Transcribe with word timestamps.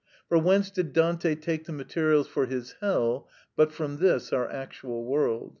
For 0.29 0.39
whence 0.39 0.71
did 0.71 0.93
Dante 0.93 1.35
take 1.35 1.65
the 1.65 1.71
materials 1.71 2.27
for 2.27 2.47
his 2.47 2.73
hell 2.81 3.29
but 3.55 3.71
from 3.71 3.97
this 3.97 4.33
our 4.33 4.49
actual 4.51 5.05
world? 5.05 5.49